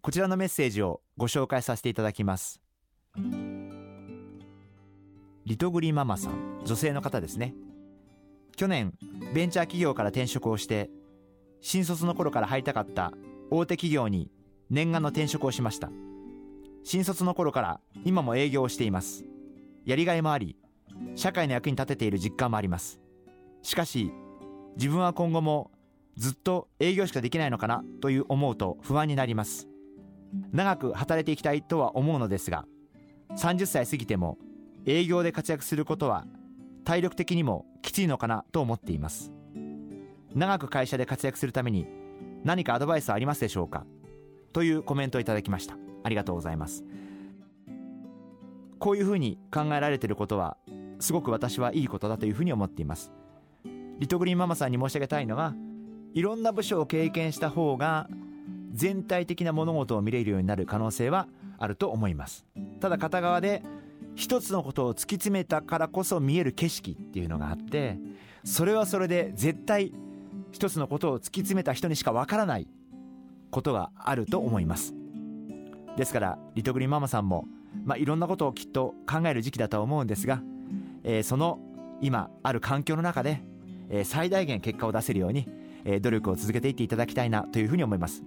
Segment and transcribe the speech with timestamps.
[0.00, 2.60] こちらのメッセージをご紹介させていただきます。
[5.44, 7.54] リトグリママさん女性の方ですね。
[8.54, 8.94] 去年
[9.34, 10.88] ベンチャー企業から転職をして
[11.60, 13.12] 新卒の頃から入りたかった
[13.50, 14.30] 大手企業に
[14.70, 15.90] 念願の転職をしました。
[16.84, 19.24] 新卒の頃から今も営業をしています。
[19.84, 20.56] やりがいもあり
[21.16, 23.00] 社会の役に立てている実感もあります。
[23.62, 24.12] しかし
[24.76, 25.72] 自分は今後も
[26.16, 29.68] ずっと営業しかできないのかなという思うと不安になります。
[30.52, 32.66] 長く働いていきたいとは思うのですが
[33.36, 34.38] 30歳過ぎても
[34.86, 36.24] 営業で活躍することは
[36.84, 39.32] 体力的にもきついのかなと思っています。
[40.34, 41.86] 長く会社で活躍するために
[42.44, 43.84] 何かアドバイスはありますでしょうか？
[44.52, 45.76] というコメントをいただきました。
[46.04, 46.84] ありがとうございます。
[48.78, 50.56] こういうふうに考えられていることは
[51.00, 53.12] すごく私はいいことだというふうに思っています。
[53.98, 55.54] リトグリーンママさんに申し上げたいのは
[56.14, 58.08] いろんな部署を経験した方が
[58.78, 61.26] 全体的な物事を見れるようになる可能性は
[61.58, 62.46] あると思います。
[62.80, 63.64] ただ片側で
[64.14, 67.98] 一つのことを突き詰めたからこそ見える景色っていうのがあって
[68.44, 69.92] それはそれで絶対
[70.52, 72.68] 一つのことを突き詰めた人にしかわからない
[73.50, 74.94] ことがあると思います。
[75.96, 77.46] ですからリトグリママさんも、
[77.84, 80.40] まあ、いろんなことをきっと考える時期だとは思うんですが、
[81.02, 81.58] えー、その
[82.00, 83.42] 今ある環境の中で、
[83.90, 85.48] えー、最大限結果を出せるように、
[85.84, 88.22] えー、努力を続けていっていただきたいなというふうに思います。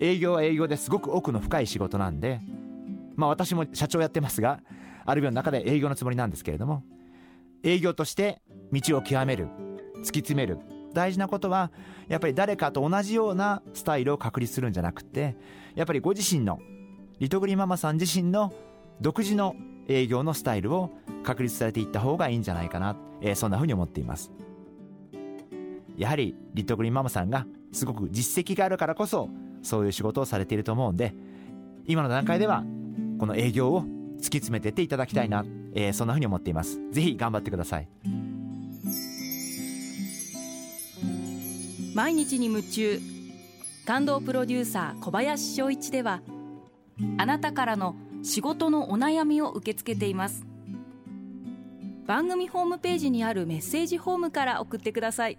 [0.00, 2.40] 営業は営業ですごく奥の深い仕事なんで
[3.16, 4.60] まあ私も社長やってますが
[5.04, 6.82] あるいは中で営業のつもりなんですけれども
[7.62, 8.40] 営業として
[8.72, 9.48] 道を極める
[9.98, 10.58] 突き詰める
[10.94, 11.70] 大事なことは
[12.08, 15.36] やっぱり誰かと同じようなスタイルを確立するんじゃなくて
[15.74, 16.58] やっぱりご自身の
[17.18, 18.52] リトグリママさん自身の
[19.00, 19.54] 独自の
[19.88, 20.90] 営業のスタイルを
[21.22, 24.30] 確立されていった方がいいんじゃないかな、えー、そんなふうに思っています。
[25.96, 29.28] やはりリトグリママさんがすごく実績があるからこそ
[29.62, 31.14] そういう仕事をされていると思うんで
[31.86, 32.64] 今の段階では
[33.18, 33.84] この営業を
[34.20, 35.44] 突き詰めていっていただきたいな、
[35.74, 36.78] えー、そんなふうに思っています。
[36.90, 37.88] ぜひ頑張ってください。
[41.94, 43.00] 毎日に夢中。
[43.86, 46.20] 感動プロデューサー小林翔一では
[47.18, 50.46] あなたからの仕事のお悩みを受け付けています。
[52.06, 55.38] 番組ホームページにあるメッセージフォームから送ってください。